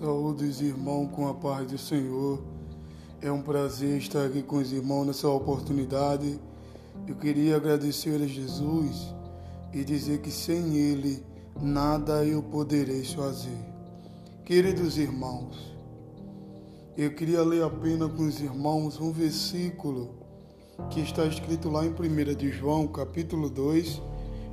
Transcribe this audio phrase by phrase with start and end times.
[0.00, 2.40] Saúdes, irmão, com a paz do Senhor.
[3.20, 6.38] É um prazer estar aqui com os irmãos nessa oportunidade.
[7.04, 9.12] Eu queria agradecer a Jesus
[9.72, 11.20] e dizer que sem Ele
[11.60, 13.58] nada eu poderei fazer.
[14.44, 15.76] Queridos irmãos,
[16.96, 20.14] eu queria ler apenas com os irmãos um versículo
[20.90, 24.00] que está escrito lá em 1 de João, capítulo 2,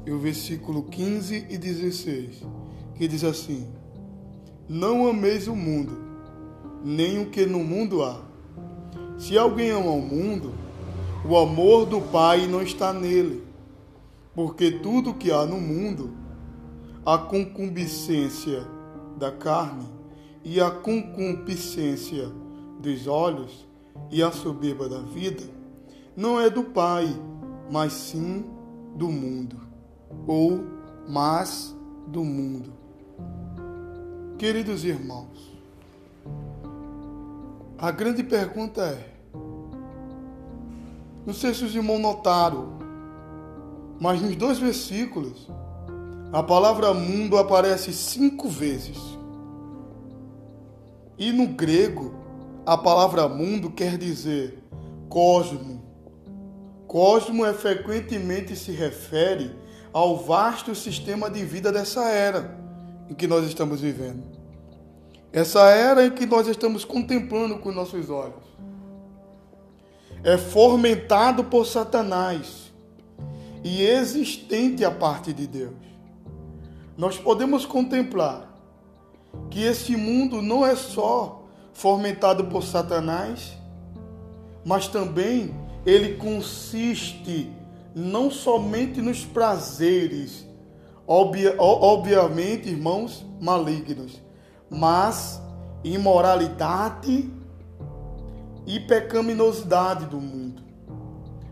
[0.08, 2.42] e o versículo 15 e 16,
[2.96, 3.85] que diz assim:
[4.68, 5.96] Não ameis o mundo,
[6.84, 8.20] nem o que no mundo há.
[9.16, 10.56] Se alguém ama o mundo,
[11.24, 13.44] o amor do Pai não está nele,
[14.34, 16.12] porque tudo que há no mundo,
[17.06, 18.66] a concupiscência
[19.18, 19.86] da carne
[20.44, 22.32] e a concupiscência
[22.80, 23.68] dos olhos
[24.10, 25.44] e a soberba da vida,
[26.18, 27.08] não é do Pai,
[27.72, 28.44] mas sim
[28.96, 29.58] do mundo,
[30.26, 30.64] ou
[31.08, 31.76] mais
[32.08, 32.85] do mundo.
[34.38, 35.58] Queridos irmãos,
[37.78, 39.10] a grande pergunta é:
[41.26, 42.78] não sei se os irmãos notaram,
[43.98, 45.48] mas nos dois versículos,
[46.34, 48.98] a palavra mundo aparece cinco vezes.
[51.18, 52.14] E no grego,
[52.66, 54.62] a palavra mundo quer dizer
[55.08, 55.82] cosmo,
[56.88, 59.56] Cosmo é frequentemente se refere
[59.92, 62.65] ao vasto sistema de vida dessa era
[63.10, 64.24] em que nós estamos vivendo.
[65.32, 68.44] Essa era em que nós estamos contemplando com nossos olhos.
[70.24, 72.72] É fomentado por Satanás
[73.64, 75.74] e existente a parte de Deus.
[76.98, 78.56] Nós podemos contemplar
[79.50, 83.58] que esse mundo não é só fomentado por Satanás,
[84.64, 85.54] mas também
[85.86, 87.52] ele consiste
[87.94, 90.45] não somente nos prazeres,
[91.08, 94.22] obvia, obviamente, irmãos, malignos,
[94.70, 95.42] mas
[95.84, 97.32] imoralidade
[98.66, 100.64] e pecaminosidade do mundo.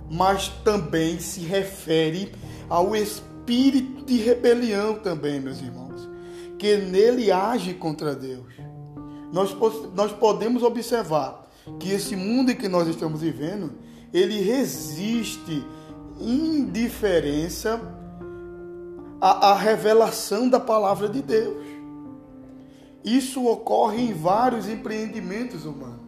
[0.10, 2.32] Mas também se refere
[2.70, 6.10] ao espírito de rebelião também, meus irmãos,
[6.58, 8.54] que nele age contra Deus.
[9.32, 9.56] Nós,
[9.96, 11.48] nós podemos observar
[11.80, 13.72] que esse mundo em que nós estamos vivendo,
[14.14, 15.64] ele resiste
[16.20, 17.82] indiferença
[19.20, 21.66] à, à revelação da palavra de Deus.
[23.04, 26.02] Isso ocorre em vários empreendimentos humanos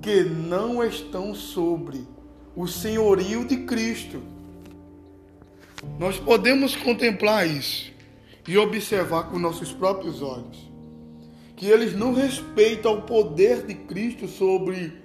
[0.00, 2.06] que não estão sobre
[2.54, 4.22] o senhorio de Cristo.
[5.98, 7.92] Nós podemos contemplar isso
[8.46, 10.70] e observar com nossos próprios olhos
[11.56, 15.02] que eles não respeitam o poder de Cristo sobre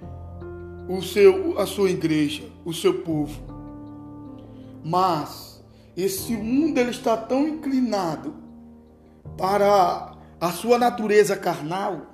[0.88, 3.40] o seu, a sua igreja, o seu povo.
[4.84, 5.51] Mas
[5.96, 8.34] esse mundo ele está tão inclinado
[9.36, 12.12] para a sua natureza carnal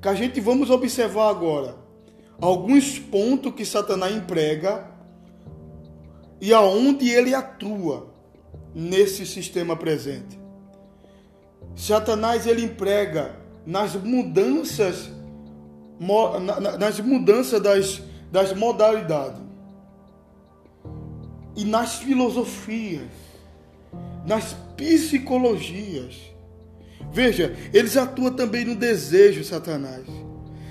[0.00, 1.76] que a gente vamos observar agora
[2.40, 4.90] alguns pontos que Satanás emprega
[6.40, 8.12] e aonde ele atua
[8.74, 10.38] nesse sistema presente.
[11.76, 13.36] Satanás ele emprega
[13.66, 15.10] nas mudanças
[16.78, 18.02] nas mudanças das,
[18.32, 19.49] das modalidades
[21.56, 23.08] e nas filosofias,
[24.26, 26.16] nas psicologias.
[27.12, 30.04] Veja, eles atuam também no desejo, Satanás.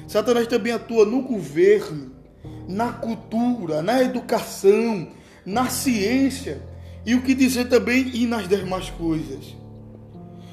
[0.07, 2.11] Satanás também atua no governo,
[2.67, 5.07] na cultura, na educação,
[5.45, 6.61] na ciência
[7.05, 9.55] e o que dizer também e nas demais coisas.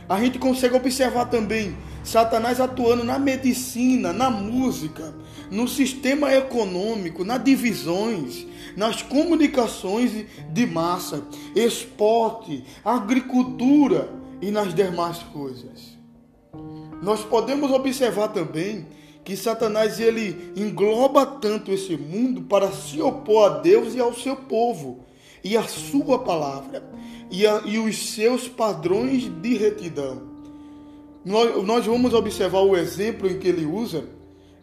[0.09, 5.15] A gente consegue observar também Satanás atuando na medicina, na música,
[5.51, 8.47] no sistema econômico, nas divisões,
[8.77, 11.23] nas comunicações de massa,
[11.55, 14.11] esporte, agricultura
[14.41, 15.97] e nas demais coisas.
[17.03, 18.87] Nós podemos observar também
[19.25, 24.37] que Satanás ele engloba tanto esse mundo para se opor a Deus e ao seu
[24.37, 25.05] povo
[25.43, 26.89] e a sua palavra
[27.31, 30.37] e, a, e os seus padrões de retidão
[31.27, 34.05] nós, nós vamos observar o exemplo em que ele usa,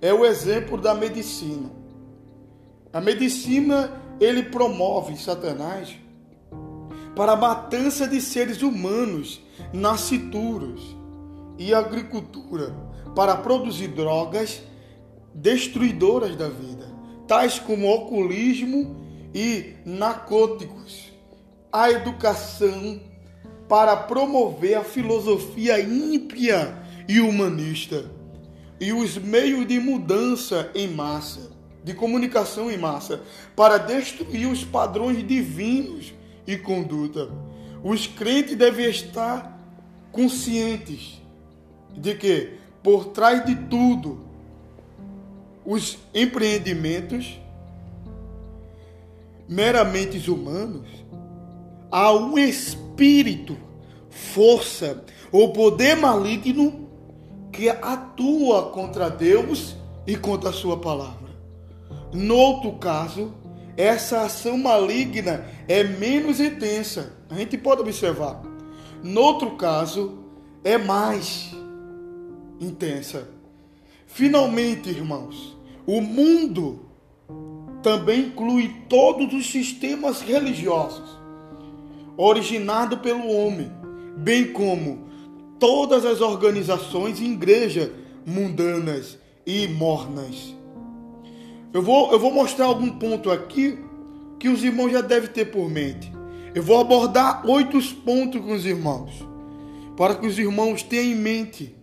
[0.03, 1.71] é o exemplo da medicina.
[2.91, 3.89] A medicina,
[4.19, 5.95] ele promove Satanás
[7.15, 9.41] para a matança de seres humanos,
[9.71, 10.97] nascituros
[11.57, 12.75] e agricultura,
[13.15, 14.61] para produzir drogas
[15.33, 16.85] destruidoras da vida,
[17.25, 18.97] tais como oculismo
[19.33, 21.13] e narcóticos.
[21.71, 22.99] A educação
[23.69, 26.77] para promover a filosofia ímpia
[27.07, 28.03] e humanista
[28.79, 31.51] e os meios de mudança em massa,
[31.83, 33.21] de comunicação em massa,
[33.55, 36.13] para destruir os padrões divinos
[36.45, 37.29] e conduta.
[37.83, 39.59] Os crentes devem estar
[40.11, 41.21] conscientes
[41.95, 44.21] de que por trás de tudo
[45.65, 47.39] os empreendimentos
[49.47, 50.87] meramente humanos,
[51.91, 53.57] há um espírito,
[54.09, 56.82] força ou poder maligno
[57.53, 59.75] que atua contra Deus
[60.07, 61.29] e contra a sua palavra.
[62.11, 63.31] No outro caso,
[63.77, 67.13] essa ação maligna é menos intensa.
[67.29, 68.41] A gente pode observar.
[69.03, 70.19] No outro caso,
[70.63, 71.51] é mais
[72.59, 73.29] intensa.
[74.07, 76.87] Finalmente, irmãos, o mundo
[77.81, 81.21] também inclui todos os sistemas religiosos
[82.15, 83.71] originados pelo homem,
[84.17, 85.12] bem como
[85.59, 87.89] todas as organizações e igrejas
[88.25, 90.55] mundanas e mornas.
[91.73, 93.77] Eu vou, eu vou mostrar algum ponto aqui
[94.39, 96.11] que os irmãos já devem ter por mente.
[96.53, 99.27] Eu vou abordar oito pontos com os irmãos,
[99.97, 101.75] para que os irmãos tenham em mente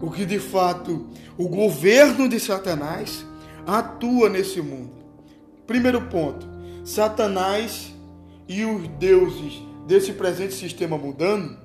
[0.00, 1.06] o que de fato
[1.36, 3.24] o governo de Satanás
[3.66, 4.92] atua nesse mundo.
[5.66, 6.46] Primeiro ponto:
[6.84, 7.92] Satanás
[8.48, 11.58] e os deuses desse presente sistema mundano,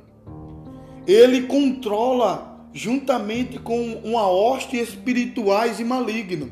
[1.12, 6.52] ele controla juntamente com uma hoste espirituais e maligno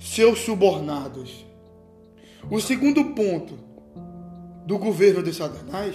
[0.00, 1.46] seus subornados.
[2.50, 3.56] O segundo ponto
[4.66, 5.94] do governo de Satanás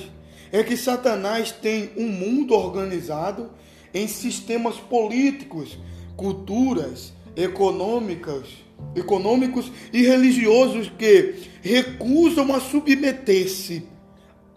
[0.53, 3.49] é que Satanás tem um mundo organizado
[3.93, 5.77] em sistemas políticos,
[6.15, 8.47] culturas, econômicas,
[8.95, 13.83] econômicos e religiosos que recusam a submeter-se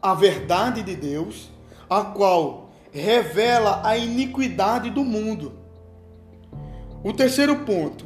[0.01, 1.51] à verdade de Deus,
[1.89, 5.53] a qual revela a iniquidade do mundo.
[7.03, 8.05] O terceiro ponto,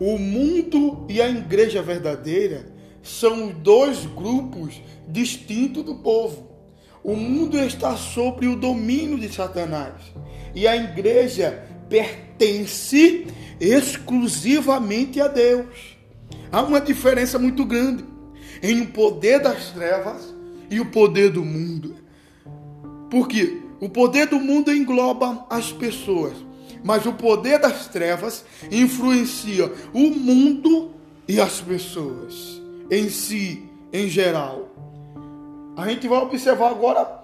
[0.00, 2.72] o mundo e a igreja verdadeira
[3.02, 6.50] são dois grupos distintos do povo.
[7.02, 9.94] O mundo está sob o domínio de Satanás
[10.54, 13.26] e a igreja pertence
[13.60, 15.98] exclusivamente a Deus.
[16.50, 18.04] Há uma diferença muito grande
[18.62, 20.34] em o poder das trevas
[20.70, 21.96] e o poder do mundo.
[23.10, 26.34] Porque o poder do mundo engloba as pessoas,
[26.84, 30.92] mas o poder das trevas influencia o mundo
[31.26, 34.68] e as pessoas em si, em geral.
[35.76, 37.22] A gente vai observar agora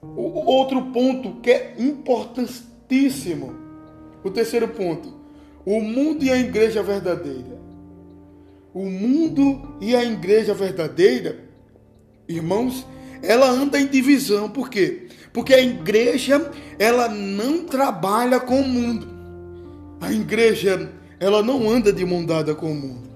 [0.00, 3.54] o outro ponto que é importantíssimo.
[4.24, 5.12] O terceiro ponto:
[5.66, 7.60] o mundo e a igreja verdadeira.
[8.72, 11.44] O mundo e a igreja verdadeira,
[12.26, 12.86] irmãos,
[13.22, 15.08] ela anda em divisão, por quê?
[15.32, 19.08] Porque a igreja, ela não trabalha com o mundo.
[20.00, 23.10] A igreja, ela não anda de mão dada com o mundo.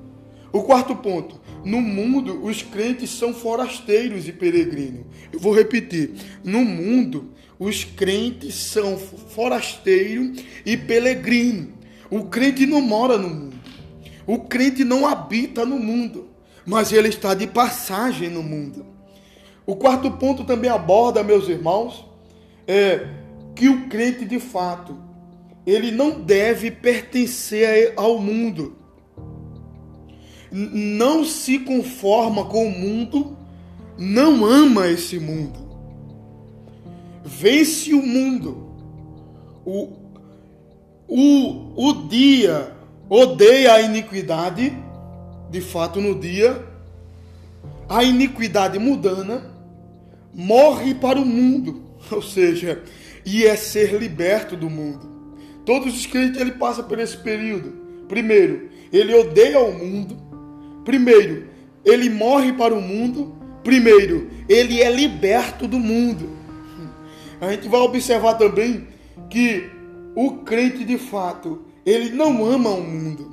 [0.53, 5.07] O quarto ponto, no mundo, os crentes são forasteiros e peregrinos.
[5.33, 6.13] Eu vou repetir.
[6.45, 11.71] No mundo, os crentes são forasteiros e peregrinos.
[12.11, 13.57] O crente não mora no mundo.
[14.27, 16.29] O crente não habita no mundo,
[16.65, 18.94] mas ele está de passagem no mundo.
[19.67, 22.05] O quarto ponto também aborda, meus irmãos,
[22.67, 23.07] é
[23.55, 24.97] que o crente de fato,
[25.67, 28.85] ele não deve pertencer ao mundo
[30.55, 33.37] não se conforma com o mundo,
[33.99, 35.59] não ama esse mundo.
[37.25, 38.73] Vence o mundo.
[39.65, 39.89] O,
[41.09, 42.73] o, o dia
[43.09, 44.73] odeia a iniquidade,
[45.51, 46.65] de fato, no dia,
[47.89, 49.54] a iniquidade mudana
[50.35, 52.83] morre para o mundo, ou seja,
[53.25, 55.13] e é ser liberto do mundo.
[55.65, 57.85] Todos os crentes ele passa por esse período.
[58.09, 60.25] Primeiro, ele odeia o mundo,
[60.85, 61.47] Primeiro,
[61.85, 63.35] ele morre para o mundo.
[63.65, 66.29] Primeiro, ele é liberto do mundo.
[67.41, 68.87] A gente vai observar também
[69.31, 69.69] que
[70.15, 73.33] o crente de fato, ele não ama o mundo.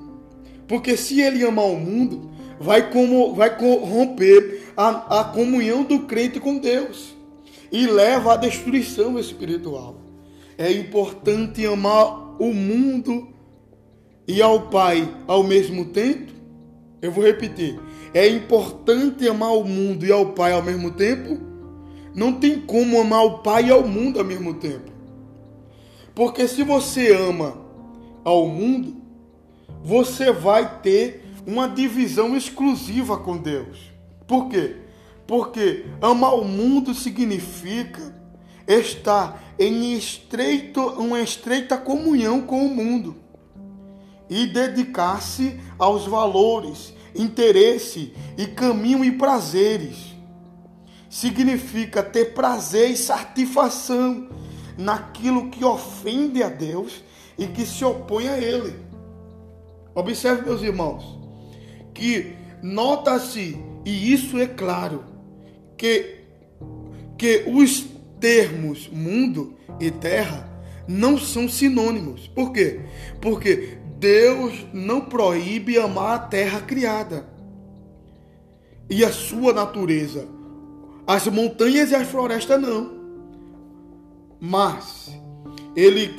[0.67, 6.39] Porque se ele amar o mundo, vai, como, vai corromper a, a comunhão do crente
[6.39, 7.15] com Deus
[7.71, 9.97] e leva à destruição espiritual.
[10.57, 13.29] É importante amar o mundo
[14.27, 16.31] e ao Pai ao mesmo tempo
[17.01, 17.79] eu vou repetir.
[18.13, 21.39] É importante amar o mundo e ao Pai ao mesmo tempo?
[22.13, 24.91] Não tem como amar o Pai e ao mundo ao mesmo tempo.
[26.13, 27.55] Porque se você ama
[28.23, 28.97] ao mundo,
[29.83, 33.90] você vai ter uma divisão exclusiva com Deus.
[34.31, 34.77] Por quê?
[35.27, 38.15] Porque amar o mundo significa
[38.65, 43.17] estar em estreito, uma estreita comunhão com o mundo
[44.29, 50.15] e dedicar-se aos valores, interesse e caminho e prazeres.
[51.09, 54.29] Significa ter prazer e satisfação
[54.77, 57.03] naquilo que ofende a Deus
[57.37, 58.79] e que se opõe a ele.
[59.93, 61.19] Observe, meus irmãos,
[61.93, 62.33] que
[62.63, 65.03] nota-se, e isso é claro,
[65.77, 66.19] que,
[67.17, 67.85] que os
[68.19, 70.47] termos mundo e terra
[70.87, 72.27] não são sinônimos.
[72.27, 72.81] Por quê?
[73.19, 77.27] Porque Deus não proíbe amar a terra criada
[78.89, 80.27] e a sua natureza.
[81.07, 82.99] As montanhas e as florestas não.
[84.39, 85.11] Mas
[85.75, 86.13] ele,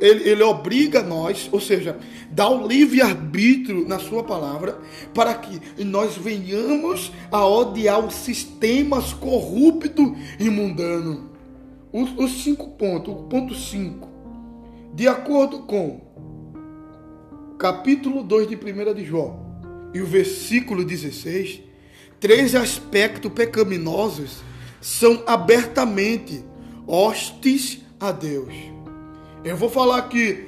[0.00, 1.98] ele, ele obriga nós, ou seja,
[2.30, 4.78] dá o livre-arbítrio na sua palavra,
[5.12, 11.30] para que nós venhamos a odiar os sistemas corrupto e mundano.
[11.92, 14.08] Os, os cinco pontos, o ponto 5.
[14.94, 16.00] De acordo com
[17.58, 19.44] capítulo 2 de 1 de João
[19.94, 21.60] e o versículo 16,
[22.18, 24.42] três aspectos pecaminosos
[24.80, 26.44] são abertamente
[26.86, 28.73] hostes a Deus.
[29.44, 30.46] Eu vou falar aqui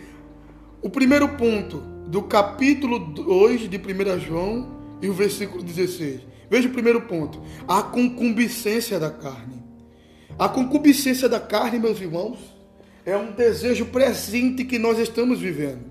[0.80, 6.22] o primeiro ponto do capítulo 2 de 1 João e o versículo 16.
[6.48, 9.62] Veja o primeiro ponto: a concupiscência da carne.
[10.38, 12.38] A concupiscência da carne, meus irmãos,
[13.04, 15.84] é um desejo presente que nós estamos vivendo.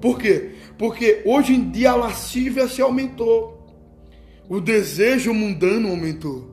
[0.00, 0.56] Por quê?
[0.76, 3.64] Porque hoje em dia a lascívia se aumentou.
[4.48, 6.50] O desejo mundano aumentou.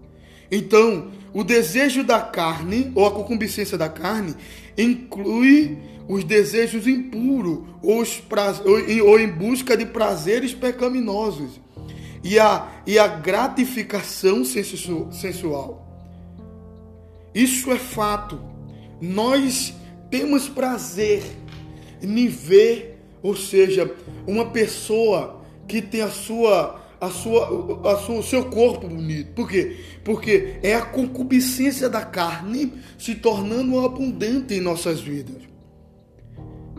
[0.52, 4.36] Então, o desejo da carne, ou a concupiscência da carne,
[4.78, 8.04] inclui os desejos impuros ou,
[9.08, 11.60] ou em busca de prazeres pecaminosos
[12.24, 15.88] e a, e a gratificação sensual.
[17.34, 18.40] Isso é fato.
[19.00, 19.74] Nós
[20.10, 21.24] temos prazer
[22.02, 23.96] em ver, ou seja,
[24.28, 29.34] uma pessoa que tem a sua a sua, a sua, o seu corpo bonito.
[29.34, 29.78] Por quê?
[30.04, 35.42] Porque é a concupiscência da carne se tornando abundante em nossas vidas.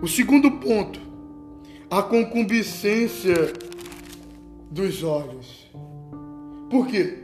[0.00, 1.00] O segundo ponto,
[1.90, 3.52] a concupiscência
[4.70, 5.68] dos olhos.
[6.70, 7.18] Por quê?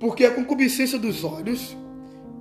[0.00, 1.76] Porque a concupiscência dos olhos,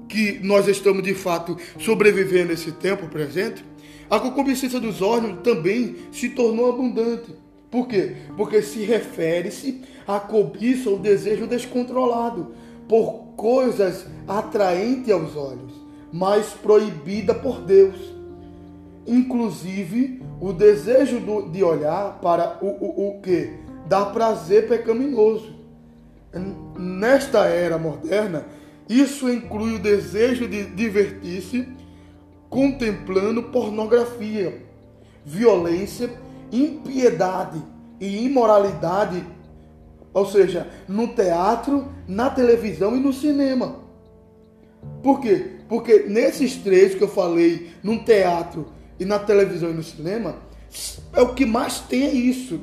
[0.08, 3.64] que nós estamos de fato sobrevivendo nesse tempo presente,
[4.10, 7.47] a concupiscência dos olhos também se tornou abundante.
[7.70, 8.16] Por quê?
[8.36, 12.54] Porque se refere-se à cobiça ou desejo descontrolado
[12.88, 15.74] por coisas atraentes aos olhos,
[16.12, 18.14] mas proibida por Deus.
[19.06, 23.52] Inclusive, o desejo do, de olhar para o, o, o que?
[23.88, 25.56] Dar prazer pecaminoso.
[26.78, 28.46] Nesta era moderna,
[28.88, 31.68] isso inclui o desejo de divertir-se
[32.50, 34.62] contemplando pornografia,
[35.26, 36.10] violência
[36.52, 37.62] impiedade
[38.00, 39.24] e imoralidade,
[40.14, 43.78] ou seja, no teatro, na televisão e no cinema.
[45.04, 45.58] Por quê?
[45.68, 48.68] Porque nesses três que eu falei, no teatro
[49.00, 50.36] e na televisão e no cinema,
[51.14, 52.60] é o que mais tem é isso.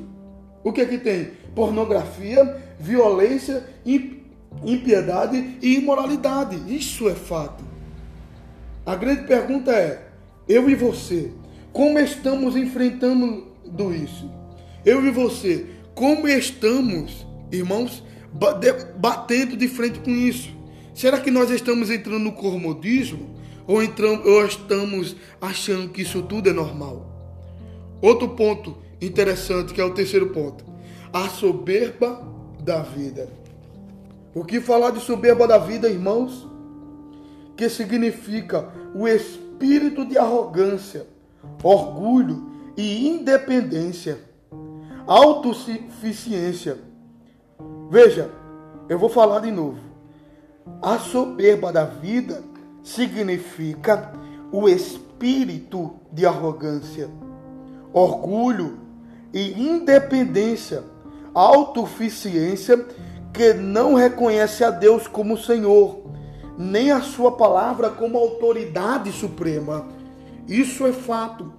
[0.63, 1.31] O que é que tem?
[1.53, 3.63] Pornografia, violência,
[4.63, 6.59] impiedade e imoralidade.
[6.73, 7.63] Isso é fato.
[8.85, 10.07] A grande pergunta é:
[10.47, 11.31] eu e você,
[11.71, 14.29] como estamos enfrentando do isso.
[14.85, 18.03] Eu e você, como estamos, irmãos,
[18.97, 20.49] batendo de frente com isso?
[20.93, 23.35] Será que nós estamos entrando no comodismo
[23.67, 27.11] ou, entramos, ou estamos achando que isso tudo é normal?
[28.01, 30.63] Outro ponto interessante, que é o terceiro ponto,
[31.11, 32.25] a soberba
[32.61, 33.29] da vida.
[34.33, 36.47] O que falar de soberba da vida, irmãos?
[37.55, 41.07] Que significa o espírito de arrogância,
[41.63, 44.17] orgulho e independência,
[45.07, 46.77] autossuficiência.
[47.89, 48.31] Veja,
[48.89, 49.79] eu vou falar de novo.
[50.81, 52.43] A soberba da vida
[52.83, 54.13] significa
[54.51, 57.09] o espírito de arrogância,
[57.93, 58.79] orgulho
[59.33, 60.83] e independência,
[61.33, 62.85] autossuficiência
[63.33, 66.05] que não reconhece a Deus como Senhor,
[66.57, 69.87] nem a sua palavra como autoridade suprema.
[70.47, 71.51] Isso é fato.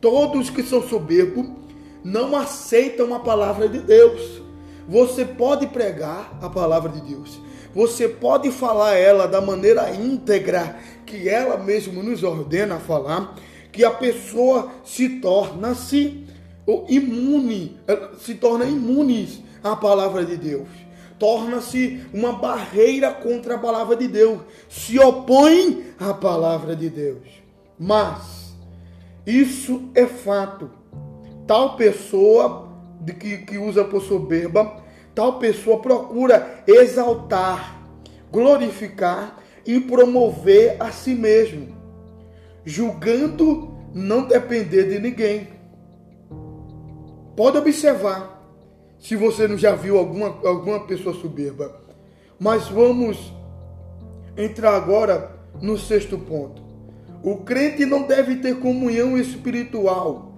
[0.00, 1.46] Todos que são soberbos
[2.02, 4.40] não aceitam a palavra de Deus.
[4.88, 7.38] Você pode pregar a palavra de Deus.
[7.74, 10.76] Você pode falar ela da maneira íntegra
[11.06, 13.36] que ela mesmo nos ordena falar,
[13.70, 16.24] que a pessoa se torna-se
[16.88, 17.78] imune,
[18.18, 20.68] se torna imune à palavra de Deus.
[21.18, 27.28] Torna-se uma barreira contra a palavra de Deus, se opõe à palavra de Deus.
[27.78, 28.39] Mas
[29.26, 30.70] isso é fato.
[31.46, 32.68] Tal pessoa
[33.00, 34.82] de que, que usa por soberba,
[35.14, 37.82] tal pessoa procura exaltar,
[38.30, 41.68] glorificar e promover a si mesmo,
[42.64, 45.48] julgando não depender de ninguém.
[47.36, 48.46] Pode observar,
[48.98, 51.80] se você não já viu alguma, alguma pessoa soberba.
[52.38, 53.32] Mas vamos
[54.36, 56.69] entrar agora no sexto ponto.
[57.22, 60.32] O crente não deve ter comunhão espiritual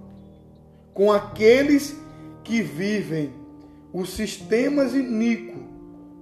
[0.93, 1.97] com aqueles
[2.43, 3.31] que vivem
[3.93, 5.61] os sistemas iníquos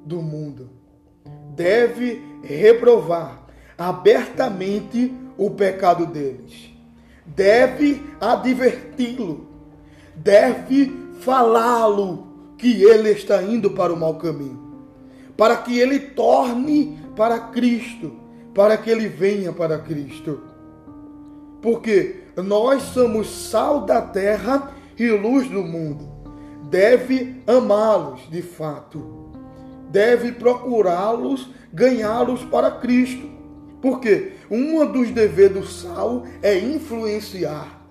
[0.05, 0.69] do mundo.
[1.55, 6.71] Deve reprovar abertamente o pecado deles.
[7.25, 9.47] Deve adverti-lo.
[10.15, 10.91] Deve
[11.21, 14.59] falá-lo que ele está indo para o mau caminho.
[15.35, 18.11] Para que ele torne para Cristo.
[18.53, 20.50] Para que ele venha para Cristo.
[21.61, 26.09] Porque nós somos sal da terra e luz do mundo.
[26.69, 29.29] Deve amá-los de fato.
[29.89, 33.29] Deve procurá-los, ganhá-los para Cristo.
[33.81, 37.81] Porque um dos deveres do sal é influenciar.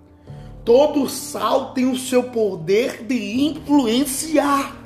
[0.65, 4.77] Todo sal tem o seu poder de influenciar.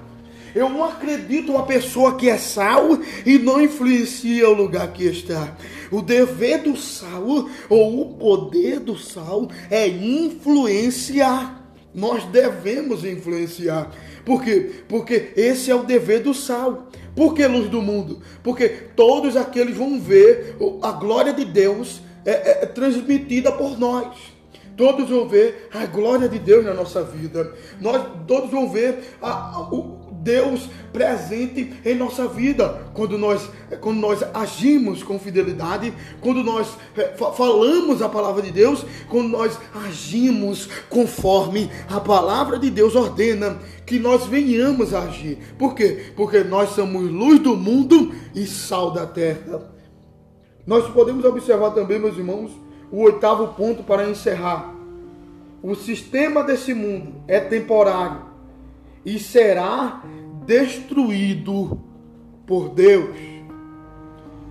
[0.55, 5.57] Eu não acredito uma pessoa que é sal e não influencia o lugar que está.
[5.95, 11.63] O dever do sal ou o poder do sal é influenciar.
[11.95, 13.93] Nós devemos influenciar.
[14.25, 14.83] Por quê?
[14.89, 16.89] Porque esse é o dever do sal.
[17.15, 18.21] Por que luz do mundo?
[18.43, 24.17] Porque todos aqueles vão ver a glória de Deus é, é, é transmitida por nós.
[24.77, 27.55] Todos vão ver a glória de Deus na nossa vida.
[27.81, 29.69] Nós todos vão ver a, a,
[30.25, 32.87] Deus presente em nossa vida.
[32.95, 33.49] Quando nós,
[33.81, 39.59] quando nós agimos com fidelidade, quando nós é, falamos a palavra de Deus, quando nós
[39.87, 45.39] agimos conforme a palavra de Deus ordena que nós venhamos a agir.
[45.59, 46.13] Por quê?
[46.17, 49.71] Porque nós somos luz do mundo e sal da terra.
[50.67, 52.51] Nós podemos observar também, meus irmãos,
[52.91, 54.75] o oitavo ponto para encerrar.
[55.63, 58.34] O sistema desse mundo é temporário
[59.05, 60.03] e será
[60.47, 61.81] destruído
[62.47, 63.17] por Deus.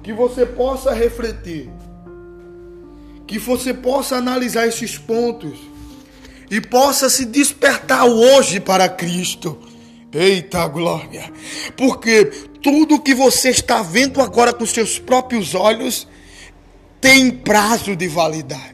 [0.02, 1.70] Que você possa refletir,
[3.26, 5.58] que você possa analisar esses pontos
[6.52, 9.58] e possa se despertar hoje para Cristo.
[10.14, 11.32] Eita glória!
[11.76, 12.26] Porque
[12.62, 16.08] tudo que você está vendo agora com seus próprios olhos
[17.02, 18.74] tem prazo de validade.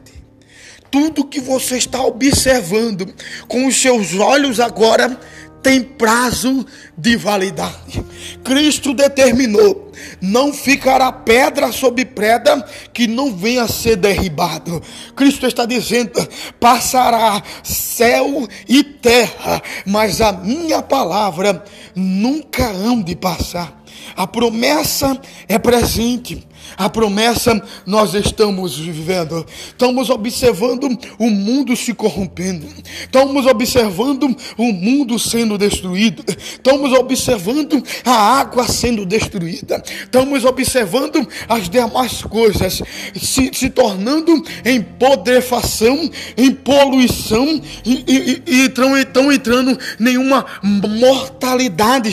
[0.90, 3.12] Tudo que você está observando
[3.48, 5.18] com os seus olhos agora
[5.62, 8.04] tem prazo de validade.
[8.44, 14.82] Cristo determinou: não ficará pedra sobre pedra que não venha a ser derribado.
[15.14, 16.12] Cristo está dizendo:
[16.58, 23.80] passará céu e terra, mas a minha palavra nunca hão de passar.
[24.16, 26.46] A promessa é presente.
[26.76, 29.44] A promessa nós estamos vivendo.
[29.68, 32.66] Estamos observando o mundo se corrompendo.
[33.02, 36.24] Estamos observando o mundo sendo destruído.
[36.28, 39.82] Estamos observando a água sendo destruída.
[40.02, 42.82] Estamos observando as demais coisas
[43.20, 52.10] se, se tornando em podrefação, em poluição e, e, e estão, estão entrando nenhuma mortalidade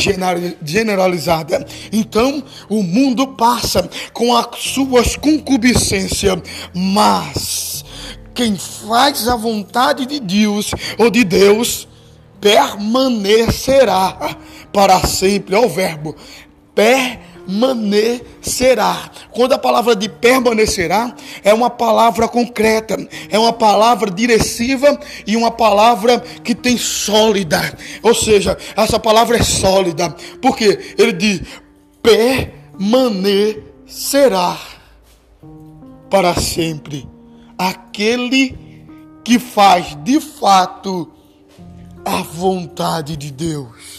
[0.64, 1.66] generalizada.
[1.92, 6.40] Então o mundo passa com a suas concupiscências,
[6.74, 7.84] mas
[8.34, 11.88] quem faz a vontade de Deus ou de Deus
[12.40, 14.38] permanecerá
[14.72, 15.56] para sempre.
[15.56, 16.16] É o verbo
[17.48, 19.10] permanecerá.
[19.32, 22.96] Quando a palavra de permanecerá é uma palavra concreta,
[23.32, 27.76] é uma palavra directiva e uma palavra que tem sólida.
[28.04, 30.16] Ou seja, essa palavra é sólida.
[30.40, 31.42] Porque ele diz
[32.04, 34.60] permanecerá será
[36.10, 37.08] para sempre
[37.58, 38.56] aquele
[39.24, 41.12] que faz de fato
[42.06, 43.97] a vontade de Deus.